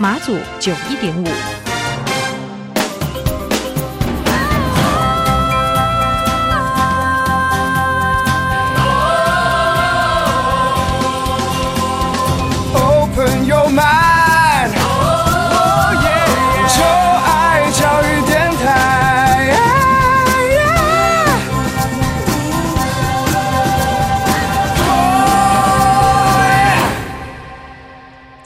[0.00, 1.57] 马祖九一点五。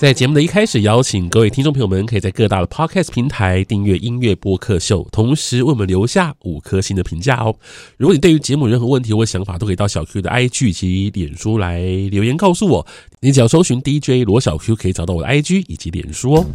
[0.03, 7.55] 在节目的一开始，邀请各位听众朋友们，可以在各大的 Podcast 平台订阅音乐播客秀，同时为我们留下五颗星的评价哦。
[7.99, 11.79] 如果你对于节目任何问题或想法，都可以到小 Q 的 IG 以及脸书来
[12.11, 12.85] 留言告诉我。
[13.21, 16.47] 你只要搜寻 DJ 罗小 Q，可以找到我的 IG 以及脸书哦。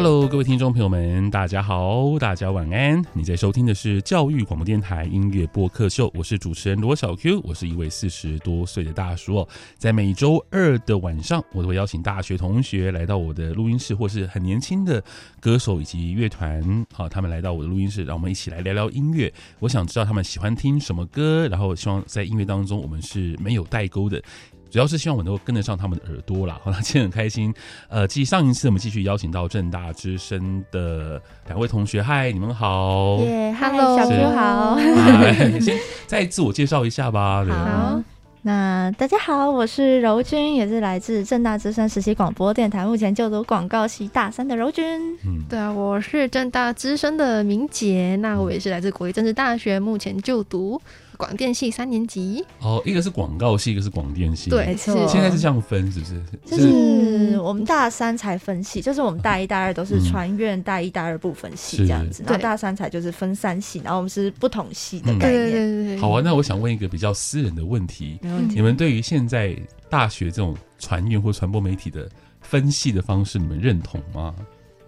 [0.00, 3.04] Hello，各位听众朋友们，大家好，大家晚安。
[3.12, 9.48] 你在收听的是教育广播电台音乐播客秀，我是主持人罗小 Q，我是一位四十多岁的大叔哦。
[9.76, 15.02] 在每周二的晚上，我都会邀请大学同学来到我的录音室，或是很年轻的
[15.40, 19.34] 歌手以及乐团，好，他们来到我的录音室，让我们一起来聊聊音乐。
[19.58, 24.22] 我想知道他们喜欢听什么歌，然后希望在音乐当中我们是没有代沟的。
[24.70, 26.60] 主要是希望我们能够跟得上他们的耳朵啦。
[26.64, 27.52] 好，那今天很开心。
[27.88, 33.18] 呃，继上一次我们继续邀请到正大之声的两位同学，嗨，你们好。
[33.18, 34.78] 耶，Hello，小 Q 好。
[35.60, 35.76] 先
[36.06, 37.44] 再自我介绍一下吧。
[37.48, 38.02] 好，
[38.42, 44.84] 那大家好，我是柔君，也是来自正大之声实习广播电台，目前就读广告系大三的柔君。
[45.26, 50.80] 嗯，对啊，我是正大之声的明杰，那我也是来自国立政治大学，目前就读。
[51.18, 54.94] 广电系三年级哦，一个是广告系，一个是广电系，对，没错。
[55.08, 56.22] 现在是这样分，是不是？
[56.46, 65.50] 就是我们大三才分系，就是我们大一、大二都是传院大一、大二不分系这样子，然后大三才就是分三系，然后我们是不同系的概念。
[65.50, 65.98] 对对对。
[65.98, 68.54] 好啊，那我想问一个比较私人的问题，没问题。
[68.54, 69.56] 你们对于现在
[69.90, 72.08] 大学这种传院或传播媒体的
[72.40, 74.32] 分系的方式，你们认同吗？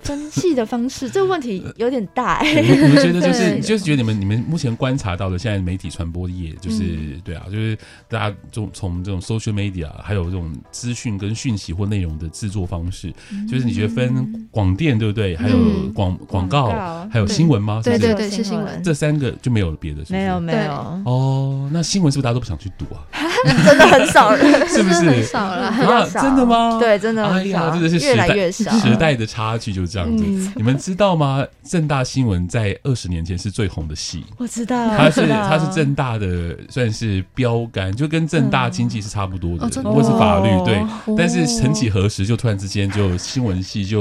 [0.03, 2.63] 分析的方式，这个问题有点大哎、欸。
[2.89, 7.77] 你们觉得就是就是觉得你们你们目前观察到的现在媒体传播业，就是、嗯、对啊，就是
[8.09, 15.37] 大家从从这种 social media，还有这种资讯跟讯息或内容的制作方式，嗯、就是你觉得分广电对不对？
[15.37, 15.57] 还有
[15.95, 17.81] 广广、嗯、告，还有新闻吗？
[17.85, 18.83] 对对对，是新闻。
[18.83, 20.13] 这三个就没有别的是不是？
[20.15, 20.73] 没有没有。
[21.05, 23.07] 哦，那新闻是不是大家都不想去读啊？
[23.65, 25.01] 真的很少人， 是不是？
[25.01, 26.79] 很少了，啊，真的吗？
[26.79, 27.27] 对，真的。
[27.27, 30.25] 哎呀，真的是越来越少时代的差距就是这样子。
[30.27, 31.45] 嗯、你们知道吗？
[31.65, 34.91] 正大新闻在二十年前是最红的戏，我知道。
[34.97, 40.77] 它是它是正大的算是标杆，就跟正大经济是差不多的，嗯、或是法律对。
[41.07, 44.01] 哦、但是曾几何时，就突然之间就新闻系就。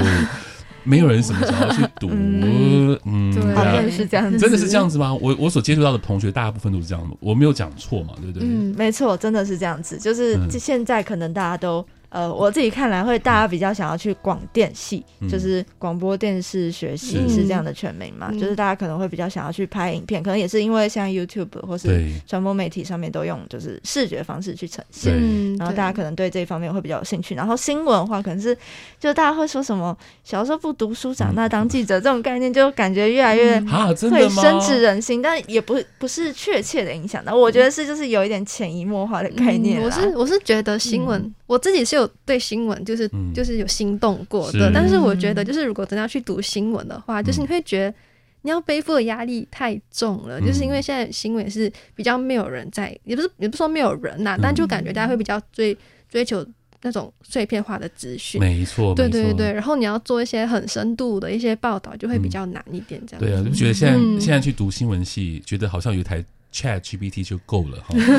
[0.89, 3.43] 没有人什么想要去读，嗯，嗯对，
[3.83, 5.13] 对是这样子，真的是这样子吗？
[5.13, 8.47] 我我所接触到的同学，大部分都是这样的，我没有讲错嘛，对不对？
[8.47, 11.85] 嗯，没错，真的是这样子，就是现在可能大家都。
[12.09, 17.49] 呃，我自己看来会大家比较想要去广电系，嗯、就是广播电视学系是。
[17.49, 25.57] 这样的全名嘛，嗯、就是大家可能会比较想要去拍影片，可能也是因为像 YouTube 或是传播媒体上面都用就是视觉方式去呈现，对。
[25.57, 27.33] 然后大家可能对这一方面会比较有兴趣。
[27.33, 28.55] 然后新闻的话，可能是
[28.99, 37.23] 就大家会说什么小时候不读书长大当记者这种概念，就感觉越来越会深植人心，但也不不是确切的影响。
[37.25, 39.83] 那我觉得是就是有一点潜移默化的概念、嗯。
[39.85, 42.07] 我是我是觉得新闻、嗯、我自己是有。
[42.25, 47.97] 对新闻就是就是有心动过的，但是我觉得就是如果真的要去读新闻的话，就是你会觉得
[48.43, 55.75] 你要背负的压力太重了，就是因为现在新闻是比较没有人在，也不是也不是说没有人呐，但就感觉大家会比较追
[56.07, 56.45] 追求
[56.83, 63.25] 那种碎片化的资讯，没错，对对对，然后你要做一些很深度的一些报道，就会比较难一点，这样。
[63.25, 66.23] 对啊，就觉得现在现在去读新闻系，觉得好像有一台。
[66.51, 68.09] Chat GPT 就够了哈， 你们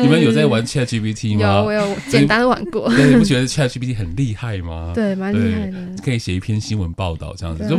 [0.02, 1.40] 你们有在玩 Chat GPT 吗？
[1.40, 2.88] 有，我有简单玩过。
[2.88, 4.92] 对，你不觉得 Chat GPT 很厉害吗？
[4.94, 7.68] 对，蛮厉害的，可以写一篇新闻报道这样子。
[7.68, 7.76] 就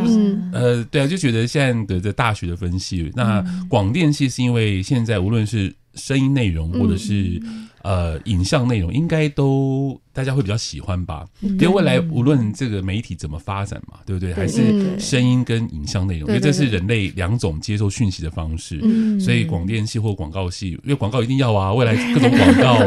[0.53, 11.25] 呃，对啊，就觉得现在的在大学的分析，那广电系是因为现在无论是声音内容或者是、嗯、呃影像内容，应该都大家会比较喜欢吧？
[11.41, 14.33] 嗯、因为未来无论这个媒体怎么发展嘛，对不对？
[14.33, 18.79] 还是声音跟影像内容，因为这是人类两种接受讯息的方式。
[18.83, 22.79] 嗯、所以广电系或广告系，因为广告一定要啊，未来各种 广告，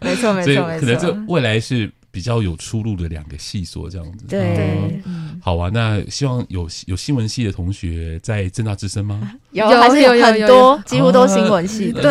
[0.00, 1.90] 没错没错，所以可能这未来是。
[2.16, 4.98] 比较有出路的两个系所这样子，对，
[5.38, 5.70] 好啊。
[5.70, 9.32] 那希望有有新闻系的同学在正大之声吗？
[9.50, 12.02] 有，还是有很多，几乎都新闻系，对，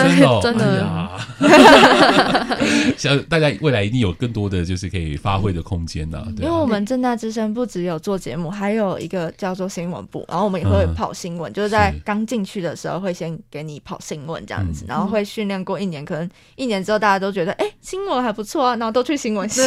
[0.44, 1.10] 真的呀。
[2.96, 6.24] 像大家未来一定有更多的就是可以发挥的空间呐。
[6.38, 19.64] 因为我们正大之声不只有做节目，还有一个叫做新闻部，然后我们也会跑新闻，就是在刚进去的时候会先给你跑新闻这样子，然后会训练过一年，可能一年之后大家都觉得哎新闻还不错啊，然后都去新闻系。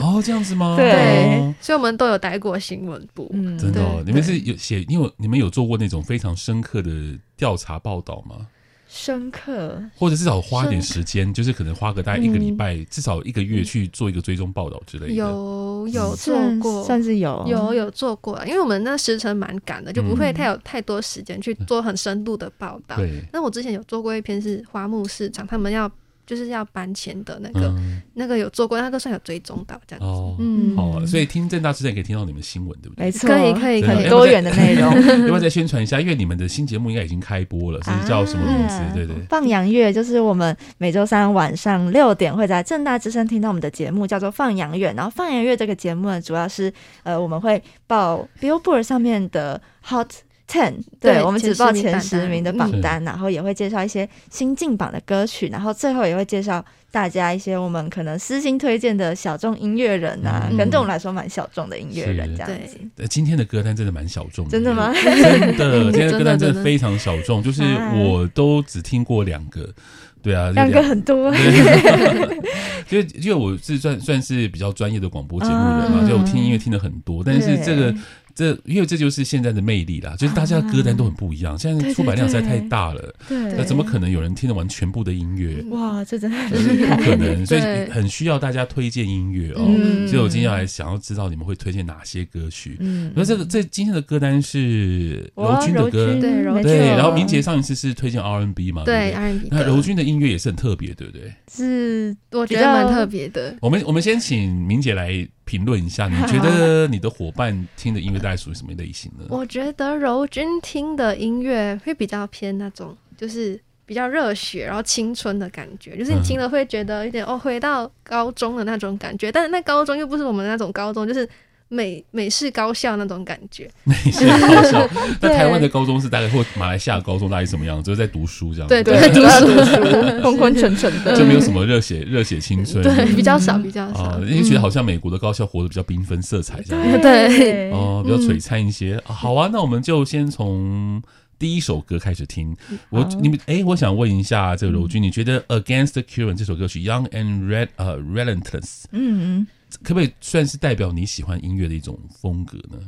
[0.00, 0.76] 哦，这样子吗？
[0.76, 3.30] 对，所以我们都有待过新闻部。
[3.32, 6.90] 嗯，真的，你们是有写，因为你们有做过那种非常深刻的
[7.36, 8.46] 调查报道吗？
[8.92, 15.12] 深刻，或者至少花点时间，就是可能花个大概一个礼拜，至少一个月去做一个追踪报道之类的。
[15.12, 17.44] 有有做过，算是有。
[17.46, 22.96] 有有做过，因为我们那时程蛮赶的，就不会太有太多时间去做很深度的报道。
[22.96, 25.88] 对，那我之前有做过一篇是花木市场，他们要。
[26.30, 30.06] 就是要搬迁的那个，嗯、那个有做过，那个算有追踪到这样子。
[30.06, 33.06] 哦，嗯，好、哦，所以听正大之声可以听到你们新闻，对不对？
[33.06, 34.94] 没错，可以，可以，很多元的内容。
[35.26, 36.00] 要不要再宣传一下？
[36.00, 38.74] 因为你们的新节目应该已经开播了，是叫什么名字？
[38.76, 39.16] 啊、对对。
[39.28, 44.92] 放羊月就是我们每周三晚上六点会在正大之声听到我们的节目，叫做放羊月。
[44.96, 46.72] 然后放羊月这个节目呢，主要是
[47.02, 50.08] 呃，我们会报 Billboard 上面的 Hot。
[50.50, 62.76] ten，对，对我们只报前十名的榜单，然后也会介绍一些新进榜的歌曲，然后最后也会介绍大家一些我们可能私心推荐的小众音乐人啊，可能对我们来说蛮小众的音乐人这样子。
[62.96, 64.92] 呃，今天的歌单真的蛮小众的，真的吗？
[64.98, 67.62] 真的， 今天的歌单真的非常小众，就是
[67.94, 69.72] 我都只听过两个，
[70.20, 71.32] 对啊，两个很多，
[72.90, 77.94] 因为因为我是算算是比较专业的广播节目人嘛，就我听音乐听的很多，但是这个。
[78.34, 81.58] 这因为这就是现在的魅力啦，就是大家的歌单都很不一样。
[81.58, 85.62] 现在出版量实在太大了，对，那怎么可能有人听得完全部的音乐？
[85.70, 87.60] 哇，这真的 是不可能， 所以
[87.90, 89.64] 很需要大家推荐音乐哦。
[90.08, 92.76] 所以我今天来想要知道你们会推荐哪些歌曲。
[92.80, 96.78] 嗯，那这个这今天的歌单是柔君的歌，对对。
[96.88, 99.48] 然后明杰上一次是推荐 R&B 嘛，对 R&B。
[99.50, 101.32] 那柔君的音乐也是很特别，对不对？
[101.52, 103.56] 是，我觉得蛮特别的。
[103.60, 105.26] 我们我们先请明杰来。
[105.50, 109.24] 评论一下，你觉得你的伙伴听的音乐大概属于什么类型呢？
[109.28, 119.32] 我觉得柔君听的音乐会比较偏那种，就是比较热血，然后青春的感觉，就是你听了会觉得有点哦，回到高中的那种感觉。
[119.32, 121.28] 但是那高中又不是我们那种高中，就是。
[121.72, 124.88] 美美式高校那种感觉，美式高校。
[125.22, 127.84] 那台湾的高中是大概或马来西亚高中大概什么样子？
[127.84, 128.74] 就是在读书这样子。
[128.74, 132.82] 对对，读书，昏昏沉沉的， 就没有什么热血热血青春。
[132.82, 134.18] 对，比较少，比较少。
[134.24, 137.00] 因为觉得好像美国的高校活得比较缤纷色彩这样。
[137.00, 139.00] 对，哦，比较璀璨一些。
[139.04, 141.00] 好啊，那我们就先从
[141.38, 142.56] 第一首歌开始听。
[142.88, 149.46] 我你们哎，我想问一下这个柔君，你觉得《Against the Current》这首歌曲《Young and Red》呃《Relentless》嗯嗯。
[149.82, 152.78] 可不可以算是代表你喜欢音乐的一种风格呢？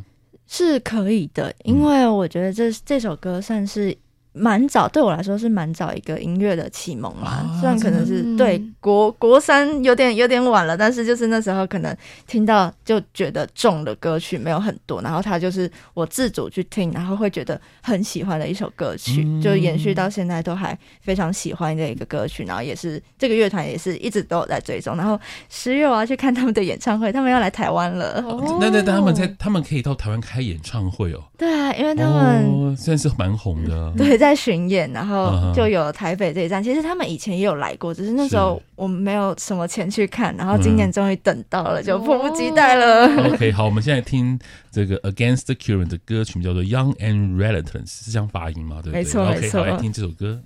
[0.46, 3.96] 是可以的，因为我觉得这这首歌算是。
[4.34, 7.30] 蛮早，对我来说是蛮早一个音乐的启蒙啦。
[7.30, 11.94] 啊、虽然可能是对国国三有点有点晚了，但是就是那时候可能
[12.26, 22.42] 听到就觉得重的歌曲没有很多，然后它就是我自主去听，然后会觉得很喜欢的一首歌曲，嗯、就延续到现在都还非常喜欢的一个歌曲。
[22.44, 24.96] 然后也是这个乐团也是一直都有在追踪。
[24.96, 25.20] 然后
[25.50, 28.24] 十月我要去看他们的演唱会，他们要来台湾了。
[28.26, 31.22] 哦、那那他们在他们可以到台湾开演唱会哦？
[31.36, 33.92] 对啊，因为他们现在、哦、是蛮红的。
[33.98, 34.21] 对。
[34.22, 36.62] 在巡演，然后就有台北这一站。
[36.62, 40.32] 其实他们以前也有来过，只是那时候我们没有什么钱去看。
[40.36, 43.06] 然后今年终于等到了，就迫不及待了。
[43.34, 44.38] OK，好，我们现在听
[44.70, 48.80] 这个 Against the Current 的歌曲叫做 Young and Relentless，是这样发音吗？
[48.80, 49.02] 对不对？
[49.02, 49.60] 没错，没错。
[49.60, 50.40] OK，好，来听这首歌。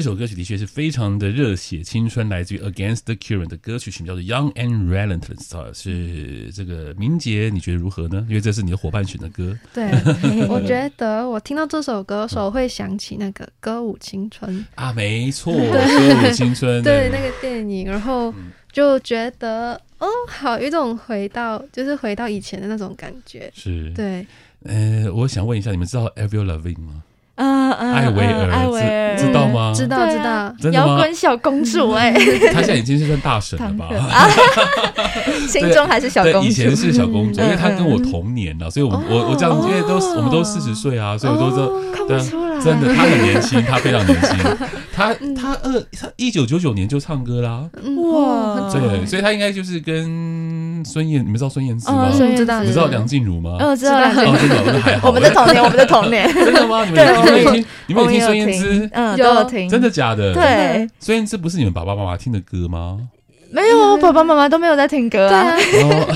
[0.00, 8.24] 这首歌曲的确是非常的热血青春，来自于 Against the Current 的歌曲，曲名叫做 Young and Relentless，啊是这个明杰，你觉得如何呢？
[8.26, 9.54] 因为这是你的伙伴选的歌。
[9.74, 9.90] 对，
[10.48, 18.32] 我觉得我听到这首歌的时候，会想起那个《歌舞青春》啊，没错，《歌舞青春》对，对那个电影，然后
[18.72, 23.52] 就觉得哦，好，有一种回到，就是回到以前的那种感觉。
[23.54, 24.26] 是，对。
[24.64, 27.02] 呃，我想问一下，你们知道 Avril Lavigne 吗？
[27.40, 29.72] 嗯嗯，艾薇儿，艾薇儿，知道吗？
[29.74, 32.12] 知道知道，摇滚小公主哎，
[32.52, 33.88] 她现在已经是算大神了吧？
[35.48, 44.36] 心中还是小公主，以前是小公主，因为她跟我同年了，所以我们我我这样，因为都我们都四十岁啊，所以我都知道，看不出来，真的，她很年轻，她非常年轻，
[44.92, 47.64] 她她二她一九九九年就唱歌啦，
[48.12, 50.04] 哇，对，所以她应该就是跟
[50.84, 52.10] 孙燕，你们知道孙燕姿吗？
[52.12, 53.56] 知道，你知道梁静茹吗？
[53.58, 56.84] 嗯，知道，真的，还好，我们的童年，我们的童年，真的吗？
[56.84, 57.06] 你们。
[57.06, 57.66] 你们有听？
[57.86, 58.88] 你们有听孙燕姿？
[58.92, 59.68] 嗯，都有听。
[59.68, 60.32] 真的假的？
[60.34, 62.98] 对，孙燕姿不是你们爸爸妈妈听的歌吗？
[63.52, 65.56] 没有，我爸爸妈妈都没有在听歌啊。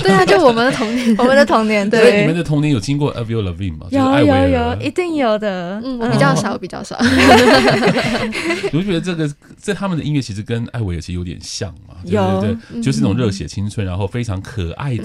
[0.02, 1.88] 对啊，就我们的童年， 我们的童年。
[1.88, 3.86] 对，你们的童年有听过 Avril Lavigne 吗？
[3.90, 5.80] 有有有，一定有的。
[5.84, 6.96] 嗯，我比较少，比较少。
[8.72, 15.04] 我就觉得这个在他们的音乐其实跟艾薇尔其实有点像嘛，对对对，就是那种热血青春，然后非常可爱的，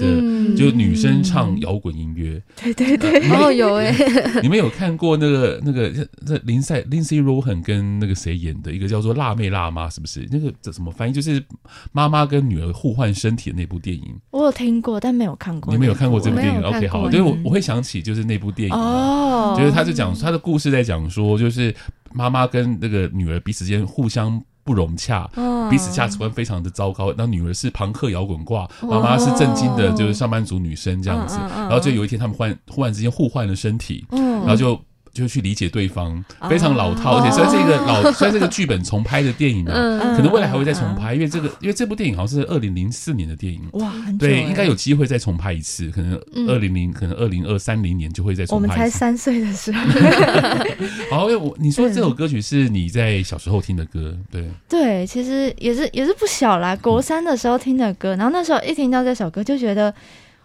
[0.56, 2.40] 就是女生唱摇滚音乐。
[2.62, 3.92] 对对对，哦有哎，
[4.42, 5.90] 你们有看过那个那个
[6.26, 10.28] 那林赛 Lindsay Lohan 跟那个谁演的一个叫做《辣妹辣妈》，是不是？
[10.30, 11.12] 那个这什么翻译？
[11.12, 11.42] 就是
[11.90, 12.19] 妈妈。
[12.20, 15.72] 他跟女儿互换身体的那部电影，我有听过，但没有看过。
[15.72, 21.74] 你没有看过这部电影？OK，好，所以我我会想起就是那部电影哦，就是他就讲他的故事，在讲说就是
[22.12, 25.28] 妈妈跟那个女儿彼此间互相不融洽，
[25.70, 27.14] 彼此价值观非常的糟糕。
[27.16, 31.38] 那女儿是朋克摇滚挂，妈妈是正经的，就是上班族女生这样子。
[31.54, 34.78] 然后就有一天他们换忽然之间互换了身体，然后就。
[35.12, 46.14] 就去理解对方，非常老套，而且虽然是一个老， 虽然这个剧本重拍的电影呢，可能未来还会再重拍，因为这个，因为这部电影好像是二零零四年的电影，哇，对，应该有机会再重拍一次，可能
[46.48, 48.62] 二零零，可能二零二三零年就会再重拍。
[48.62, 49.80] 我们才三岁的时候，
[51.10, 59.92] 好，因为我你说这首歌曲是你在小时候听的歌，对，对，其实也是也是不小啦，国三的时候听的歌，然后那时候一听到这首歌就觉得，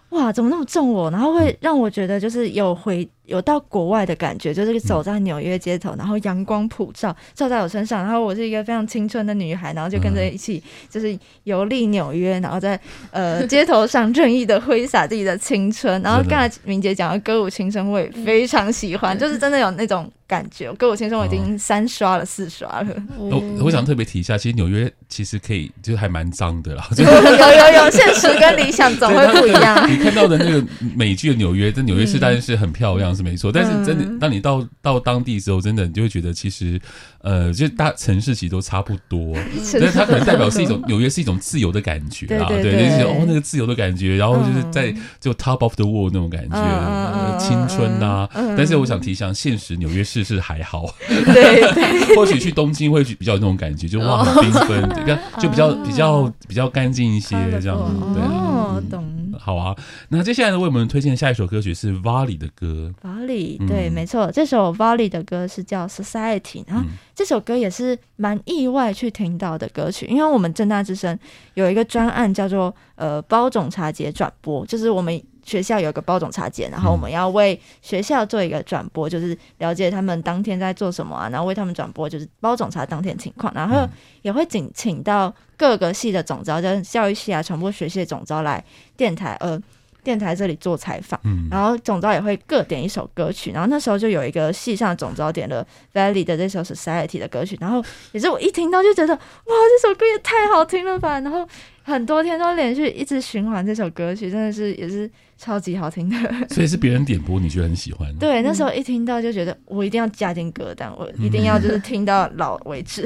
[0.10, 3.08] 哇，怎么那么重我，然后会让我觉得就是有回。
[3.26, 12.80] 有到国外的感觉，就是走在纽约街头，然后阳光普照照在我身上，然后我是一个非常青春的女孩，然后就跟着一起就是游历纽约，然后在
[13.12, 16.02] 呃 街头上任意的挥洒自己的青春。
[16.02, 20.72] 然后刚才明姐讲的歌舞青春，我也非常喜欢，就是真的有那种感觉。
[20.74, 22.88] 歌舞青春我已经三刷了，四刷了。
[23.18, 26.88] 我我想特别提一下，其实纽约其实可以就是还蛮脏的啦。
[26.98, 29.90] 有有有，现实跟理想总会不一样。
[29.92, 30.64] 你看到的那个
[30.96, 33.15] 美剧的纽约，这纽约市当然是很漂亮。
[33.16, 36.80] 是没错，但是真的，当你到到当地之后，真的你就会觉得，其实，
[37.22, 39.34] 呃，就大城市其实都差不多，
[39.80, 48.28] 但是它可能代表是一种纽约是一种自由的感觉啊，对，就是哦那个自由的感觉，然后就是在就 top of the world 那种感觉，青春呐。
[48.58, 59.15] 但是我想提醒，现实纽约市是还好，对， 或许去东京会比较有那种感觉，就哇很缤纷，比较就比较比较比较干净一些这样子，对，哦，懂。
[59.40, 59.76] 好啊，
[60.10, 62.94] 那接下来呢，为我们推荐下一首歌曲是 Vali 的歌。
[63.02, 71.18] Vali，对，嗯、没错，这首 Vali 的歌是叫 Society，然后这首歌也是蛮意外去听到的歌曲，因为我们正大之声
[71.54, 75.22] 有一个专案叫做呃包总茶节转播，就是我们。
[75.46, 83.88] 学校有个包种茶节，然后我们要为学校做一个转播，就是了解他们当天在做什么啊，然后为他们转播就是包种茶当天情况，然后
[84.24, 88.64] 也会请请到各个系的总招，就是教育系啊、传播学系的总招来
[88.98, 89.62] 电台，呃，
[90.04, 91.20] 电台这里做采访，
[91.52, 97.84] 然后总招也会各点一首歌曲，然后那时候就有一个系上总招点了 Valley 的这首 Society 的歌曲，然后
[98.14, 101.48] 也是我一听到就觉得哇，这首歌也太好听了吧，然后
[101.84, 105.08] 很多天都连续一直循环这首歌曲，真的是也是。
[105.38, 106.18] 超级好听的，
[106.50, 108.14] 所以是别人点播，你觉得很喜欢？
[108.18, 113.06] 对，那时候一听到就觉得我一定要加进歌单，我一定要就是听到老为止。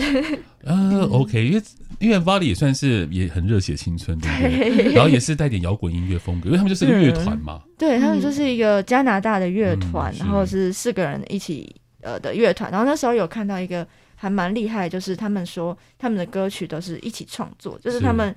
[0.63, 1.62] 呃， OK，因为
[2.00, 4.93] 因为 Vali 也算是也很热血青春，对不 对？
[4.93, 7.62] 然后也是带点摇滚音乐风格，因为他们就是个乐团嘛。
[7.77, 12.69] 对，他们就是一个加拿大的乐团，然后是四个人一起呃的乐团。
[12.69, 13.88] 然后那时候有看到一个。
[14.21, 18.35] 还蛮厉害，就是他们说他们的歌曲都是一起创作，就是他们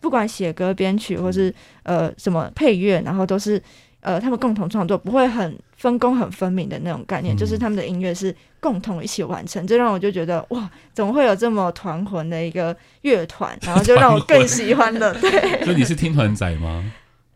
[0.00, 3.62] 不管写歌、编曲，或是呃什么配乐，然后都是
[4.00, 15.12] 呃他们共同创作，不会很分工很分明的那种概念，就是他们的音乐是共同一起完成，这让我就觉得哇，怎么会有这么团魂的一个乐团，然后就让我更喜欢了。
[15.20, 15.30] 对，
[15.62, 16.90] 所以你是听团仔吗？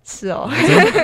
[0.05, 0.51] 是哦，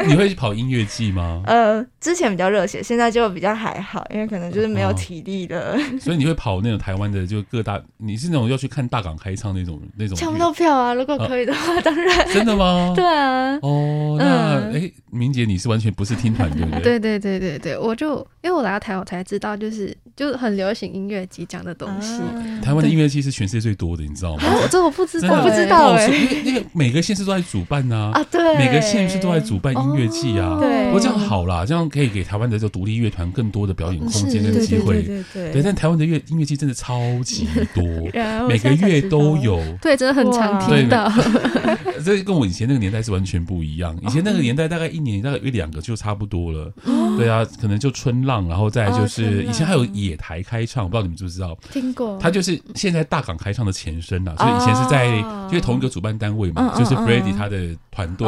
[0.07, 1.43] 你会跑音乐季吗？
[1.47, 5.77] 呃，之前比较热血，现在就比较还好，因为可能就是没有体力了。
[5.77, 10.17] 哦、 所以你会跑那种台湾的，就各大，你是那种要去看大港开唱那种那种？
[10.17, 10.93] 抢不到票啊！
[10.95, 12.27] 如果可以的话，啊、当然。
[12.33, 12.93] 真的吗？
[12.97, 13.57] 对啊。
[13.63, 14.27] 哦，那
[14.73, 16.99] 哎、嗯，明姐，你是完全不是听团对不对？
[16.99, 22.15] 对对对对对，我就因为我来到台湾，我才知道就是就是很流行音乐季讲的东西。
[22.15, 24.43] 啊、台湾的音乐季是全世界最多的，你知道吗？
[24.71, 26.11] 这我不知道，我不知道哎、欸。
[26.11, 29.75] 因为因为每个县市都在主办呐啊，啊，对，每个县市都在主办。
[29.79, 35.03] 音乐季啊，对，不过这样好啦，这样可以给台湾的这个独立乐团更多的表演空间跟机会。
[35.03, 37.85] 对对对，但台湾的乐音乐季真的超级多，
[38.49, 39.63] 每个月都有。
[39.83, 41.13] 对，真的很常听到。
[42.03, 43.95] 这跟我以前那个年代是完全不一样。
[44.03, 46.73] 以前那个年代大概一年大概一两个就差不多了。
[47.19, 51.57] 对啊，可能就春浪，然后再就是以前还有野台开唱，我不知道你们知不知道？
[51.73, 52.19] 听过。
[52.19, 58.27] 他就是现在大港开唱的前身呐，所以以前是在因为同一个主办单位嘛，就是 Freddie 他的团队。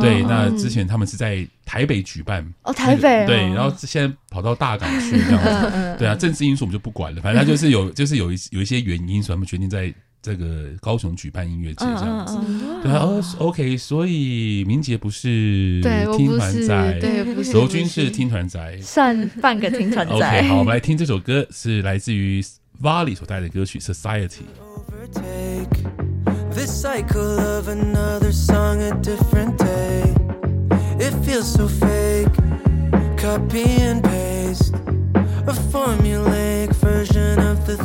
[0.00, 0.80] 对，那之前。
[0.90, 12.36] 他们是在台北举办哦，台北、哦、对，然后现在跑到大港去这样子，对啊，政治因素我们就不管了，反正他就是有，就是有一有一些原因，所以他们决定在这个高雄举办音乐节这样子，
[12.82, 15.80] 对啊，哦，OK，所以明杰不是
[16.16, 20.14] 听团仔，对，不是，柔君是听团仔，算半个听团仔。
[20.14, 22.44] OK，好，我们来听这首歌，是来自于
[22.82, 24.28] Vali 所带的歌曲《Society》。
[31.02, 32.28] It feels so fake,
[33.16, 34.74] copy and paste,
[35.46, 37.78] a formulaic version of the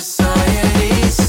[0.00, 1.21] societies.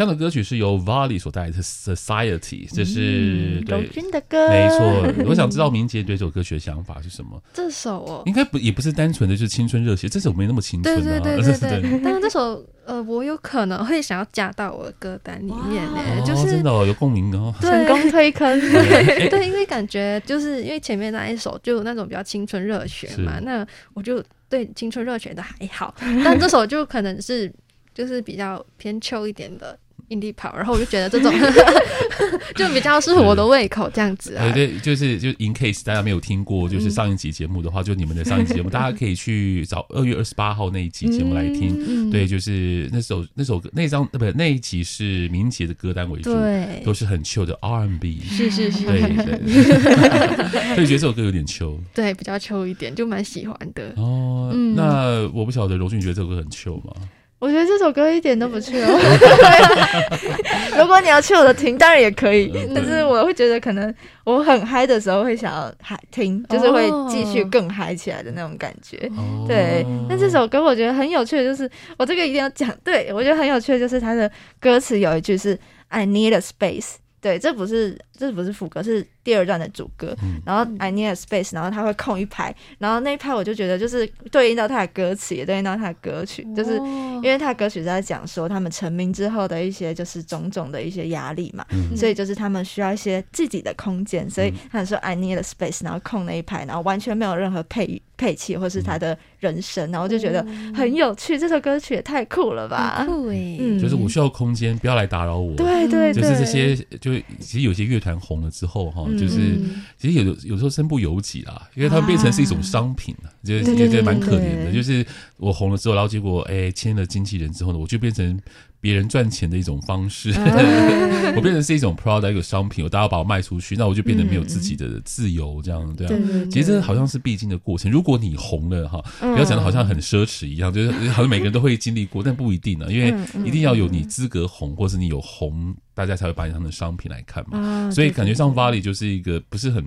[0.00, 5.12] 这样的歌曲是由 Vali 所带来的《Society》，这是柔君的歌，没错。
[5.28, 7.38] 我想知道明杰对这首歌曲的想法是什么？
[7.52, 11.02] 这首哦，应该不也不是单纯的就是青春热血，这首没那么青春啊。
[11.02, 12.00] 对对对对 对。
[12.02, 18.58] 但是这首呃，我有可能会想要加到我的歌单里面呢，就是真的有共鸣哦， 成功推坑。
[18.58, 27.52] 对，因为感觉就是因为前面那一首就有那种比较青春热血嘛，那我就对青春热血的还好，但这首就可能是
[27.92, 29.78] 就是比较偏秋一点的。
[30.10, 31.32] Indie pop，然后我就觉得这种
[32.54, 34.50] 就比较适合我的胃口，这样子啊。
[34.52, 42.10] 对，就是就 in case 大家没有听过，就是上一集节目的话，就你们的上一集节目， 大家可以去找二月二十八号那一集节目来听。
[42.10, 48.20] 对，就是那首那首歌那张呃不那一集是明杰的歌单为主，对，都是很 chill 的 R&B。
[48.24, 50.74] 是是是，对对。
[50.74, 53.92] 所以觉得这首歌有点 chill，对，比较 chill 一点，就蛮喜欢的。
[53.96, 56.92] 哦，那我不晓得荣俊觉得这首歌很 chill 吗？
[57.40, 58.84] 我觉得这首歌一点都不 chill。
[60.78, 63.92] 如果你要 chill 的听，当然也可以，但是我会觉得可能
[64.24, 69.10] 我很嗨的时候会想要嗨听，就是会继续更嗨起来的那种感觉。
[69.16, 69.48] Oh.
[69.48, 72.70] 对，那这首歌我觉得很有趣的就是，我这个一定要讲。
[72.84, 76.96] 对，我觉得很有趣的就是它的歌词有一句是 “I need a space”。
[77.22, 103.04] 对，这不是这不是副歌，是第二段的主歌，嗯、然后 I need a space，然后他会空一拍，然后那一拍我就觉得就是对应到他的歌词，也对应到他的歌曲，哦、就是因为他的歌曲在讲说他们成名之后的一些就是种种的一些压力嘛，嗯、所以就是他们需要一些自己的空间，所以他说 I need a space，然后空那一拍，然后完全没有任何配配器或是他的人声，然后就觉得很有趣，这首歌曲也太酷了吧！
[103.06, 105.54] 酷哎，嗯，就是我需要空间，不要来打扰我。
[105.56, 109.58] 对对对，就是这些，就其实有些乐团红了之后哈，就是
[109.98, 114.72] 其实有有时候身不由己啦，因为他们变成是一种商品了，就是也觉得蛮可怜的。
[114.72, 118.40] 就是我红了之后，然后结果哎签了经纪人之后呢，我就变成。
[118.80, 120.44] 别人赚钱的一种方式，啊、
[121.36, 126.10] 我变成是一种 product 一个商品，我大家把我卖出去，那我就变得没有自己的自由，这样对啊。
[126.50, 127.90] 其实这好像是必经的过程。
[127.90, 133.14] 如果你红了哈，不要讲的好像很奢侈一样，就是好像每个人都会经历过，但不一定呢，因为
[133.44, 137.58] 一定要有你资格红，或是你有红，大家才会把你当成商品来看嘛。
[137.58, 139.84] 啊、所以感觉上 Vali 就是一个不是很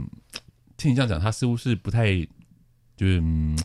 [0.77, 2.15] 听你这样讲，他似乎是不太
[2.95, 3.19] 就是。
[3.19, 3.57] 嗯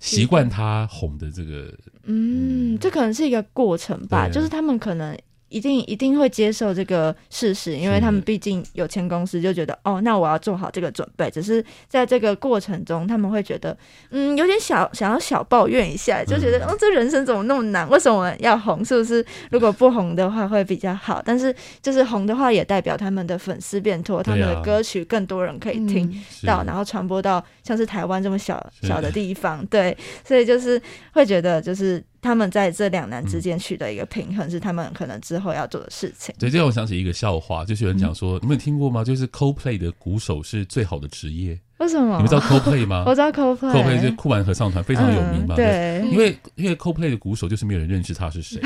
[0.00, 1.72] 习惯他哄的这个，
[2.04, 5.16] 嗯，这可能是一个过程吧，就是他们可能。
[5.50, 11.30] 一定一定会接受这个事实，因为他们毕竟有签公司，就觉得哦，那我要做好这个准备。
[11.30, 13.76] 只是在这个过程中，他们会觉得，
[14.10, 17.88] 嗯，有点小想要小抱怨一下，就觉得哦，这人生怎么那么难？
[17.90, 18.84] 为什么要红？
[18.84, 21.20] 是不是如果不红的话会比较好？
[21.24, 26.08] 但是就是红的话，也代表他们的粉丝变多，他们的歌曲更多人可以听
[26.46, 29.66] 到，然后传播到像是台湾这么小小的地方。
[29.66, 30.80] 对，所以就是
[31.12, 32.02] 会觉得就是。
[32.22, 36.34] 他们在这两难之间取得一个平衡，是他们可能之后要做的事情。
[36.38, 39.02] 对，这让我想起一个笑话，就是有人讲说，你们有听过吗？
[39.02, 41.58] 就是 Coldplay 的鼓手是最好的职业。
[41.80, 42.16] 为什么？
[42.16, 43.04] 你们知道 Coldplay 吗？
[43.08, 43.72] 我知道 Coldplay。
[43.72, 45.56] Coldplay 是酷玩合唱团，非常有名嘛。
[45.56, 46.06] 对。
[46.10, 48.60] 因为因为 Coldplay 的鼓手就是没有人认识他是谁，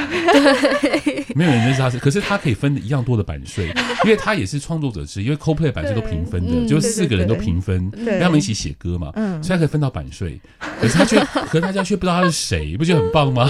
[1.37, 3.67] 没有人认识他是，可是他可以分一样多的版税，
[4.05, 5.27] 因为他也是创作者之一。
[5.27, 10.41] 因为 Coldplay 版税都平分的，就是四个人都平分，让他们一起写歌嘛，嗯所以他可以分到版税。
[10.81, 13.49] 可是他却，可是大家却不知道他是谁，不觉得很棒吗？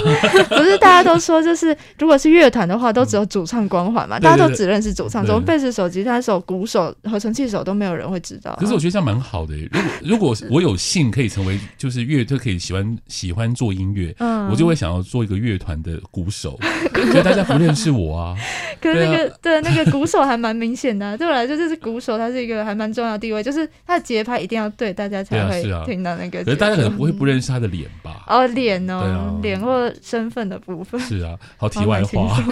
[0.48, 8.54] 不是，大家都说就是，如果是乐团的话，都只有主唱光环嘛，大家都只认识主唱，怎么贝斯手、吉他手、鼓手、合成器手都没有人会知道。
[8.60, 9.53] 可是我觉得这样蛮好的。
[9.62, 16.58] 如果如果我有幸可以成为就是乐，就可以喜欢喜欢做音乐，嗯，我就会想要做一个乐团的鼓手，
[17.10, 18.36] 所以大家不认识我啊。
[18.80, 26.44] 可是那个对那个鼓手还蛮明显的， 对我来说就是鼓手，他是一个还蛮重要的地位，就是他的节拍一定要对，大家才会听到那个。
[26.44, 28.24] 可是大家可能不会不认识他的脸吧？
[28.26, 31.00] 哦，脸哦，脸或身份的部分。
[31.00, 32.42] 是啊，好题外话。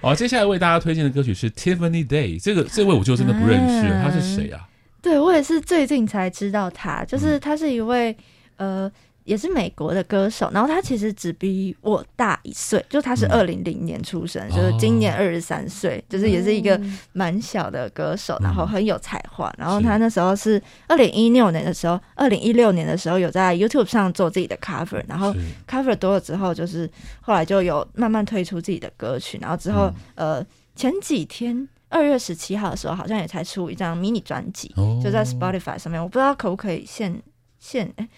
[0.00, 4.60] 好，接下来为大家推荐的歌曲是 Tiffany Day，这个这位我就真的不认识了，他是谁啊？
[5.04, 8.10] 对，我也是最近才知道他，就是他是一位、
[8.56, 8.92] 嗯、呃，
[9.24, 16.80] 也是美国的歌手，然后他其实只比我大一岁，就他是二零零年出生，嗯、就是今年二十三岁，哦、就是也是一个
[17.12, 25.34] 蛮小的歌手，然后很有才华，嗯、然后他那时候是二零一六年的时候，二零一六年的时候有在 YouTube 上做自己的 cover，然后
[25.68, 26.90] cover 多了之后，就是
[27.20, 31.68] 后来就有慢慢推出自己的歌曲，然后之后、嗯、呃前几天。
[31.94, 36.02] 二月十七号的时候，好像也才出一张迷你专辑，哦、就在 Spotify 上面。
[36.02, 37.22] 我不知道可不可以现
[37.60, 38.08] 现、欸、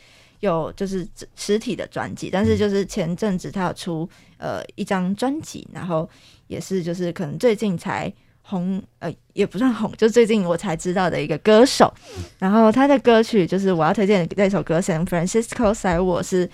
[0.41, 4.09] 有就是实体的专辑，但是就是前阵子他有出
[4.39, 6.09] 呃一张专辑，然后
[6.47, 8.11] 也是就是可能最近才
[8.41, 11.93] 红，呃也不算红，就最近我才知道的一个歌手。
[12.39, 16.49] 然后他的歌曲就是我要推荐的那首歌《San Francisco Sidewalk》是。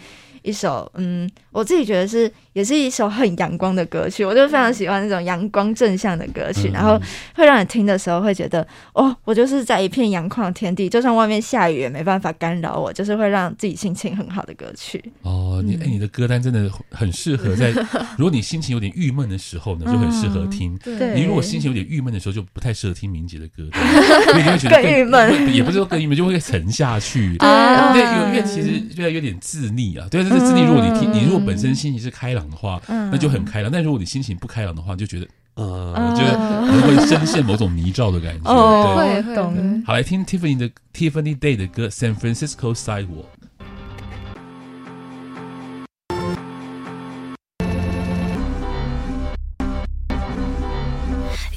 [0.44, 7.00] 一首嗯，我自己觉得是也是一首很阳光的歌曲，我就非常喜欢那种阳光正向的歌曲，嗯、然后
[7.34, 15.02] 会让你听的时候会觉得哦，我就是在一片阳光的天地，就算外面下雨也没办法干扰我，就是会让自己心情很好的歌曲。
[15.22, 17.70] 哦，你哎，你的歌单真的很适合在，
[18.18, 20.74] 如果你心情有点郁闷的时候呢，就很适合听。
[20.84, 23.62] 嗯、对，你如果心情有点郁闷的时候，就不太适合听明杰的歌，
[24.32, 27.36] 因为你会觉得更郁闷，也不是说更郁闷，就会沉下去。
[27.40, 30.22] 啊，对，因为其实觉得有点自溺啊，对。
[30.22, 35.28] 这自溺，如果你听，你如果本身心情是开朗的话，嗯、那就很开朗；但如果你心情不开朗的话，就觉得。
[35.54, 36.32] 呃，我觉得
[36.80, 38.50] 会深陷某种泥沼的感觉。
[38.50, 39.82] 哦，会懂。
[39.86, 43.06] 好，来听 Tiffany 的 Tiffany Day 的歌《San Francisco Sidewalk》。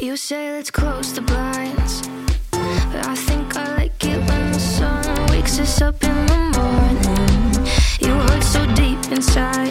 [0.02, 2.02] You say let's close the blinds,
[2.52, 7.66] but I think I like it when the sun wakes us up in the morning.
[8.02, 9.65] You hurt so deep inside.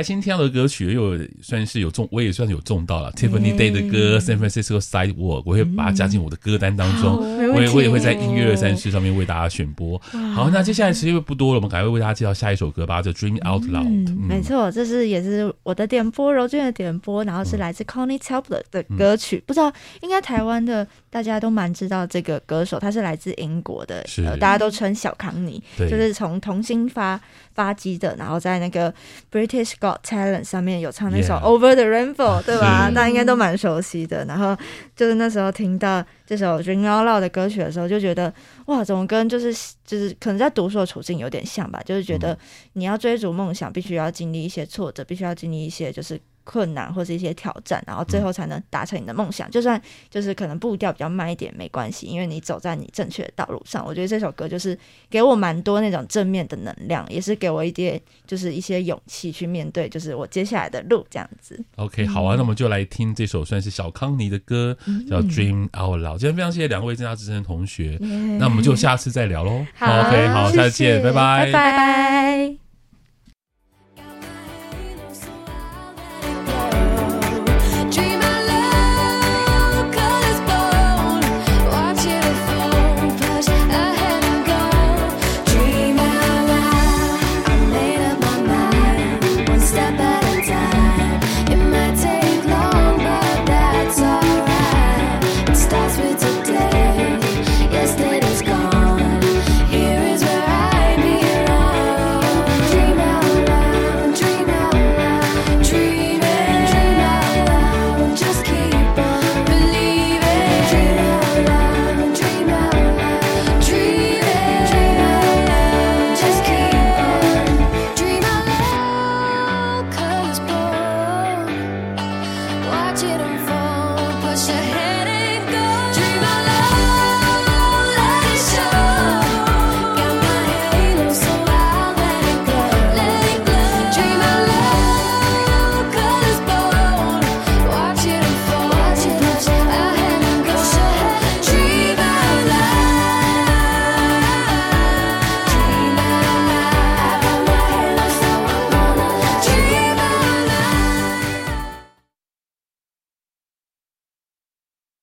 [0.00, 3.12] 开心听到的歌曲，又算是有中，我也算是有中到了。
[3.12, 7.18] Tiffany Day 的歌《San Francisco Sidewalk》，我会把它加进我的歌单当中。
[7.52, 9.98] 我也我也会在音乐二三事上面为大家选播。
[10.34, 14.06] 好，那接下来时间不多了，我们赶快为大家介绍下一首歌吧，叫《Dream Out Loud》。
[14.26, 19.44] 没错，这是也是我的点播，柔君的点播，然后是来自 Connie Taylor 的歌曲。
[19.46, 27.20] 不知道应该台湾的大家都蛮知道这个歌手，他是来自英国的，呃，大家都称小康尼，就是从童星发
[27.52, 28.94] 发迹的，然后在那个
[29.32, 32.88] British Got Talent 上面有唱那首 Over the Rainbow， 对吧？
[32.94, 34.24] 大家应该都蛮熟悉的。
[34.26, 34.56] 然后
[34.94, 38.32] 就是那时候听到这首 Dream Out Loud 的歌曲的时候，就觉得
[38.66, 39.52] 哇，怎么跟就是
[39.84, 41.82] 就是可能在读书的处境有点像吧？
[41.84, 42.38] 就是觉得
[42.74, 46.20] 你要追逐梦想，必须要经历一些挫折，必须要经历一些就是。
[46.50, 49.48] 困难或是一些挑战，然后最后才能达成你的梦想。
[49.48, 53.86] 嗯、就算就是可能步调比较慢一点，没关系，因为你走在你正确的道路上。
[53.86, 54.76] 我觉得这首歌就是
[55.08, 61.56] 给我蛮多那种正面的能量，也是给我一点就是一些勇气去面对，就是我接下来的路这样子。
[61.76, 64.76] OK，好啊，嗯、那我们就来听这首算是小康尼的歌，
[65.08, 66.16] 叫《Dream Out Loud》。
[66.18, 69.64] 今天非常谢谢两位正大之声的同学，嗯、那我们就下次再聊喽。
[69.76, 72.69] 好，OK，好，谢谢下次见，拜拜，拜拜。